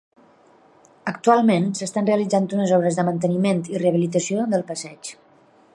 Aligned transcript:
Actualment 1.11 1.67
s'estan 1.79 2.09
realitzant 2.11 2.49
unes 2.59 2.73
obres 2.79 2.99
de 3.01 3.07
manteniment 3.11 3.61
i 3.75 3.83
rehabilitació 3.85 4.49
del 4.55 4.65
passeig. 4.73 5.17